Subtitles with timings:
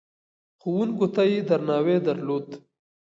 [0.61, 2.47] ښوونکو ته يې درناوی درلود.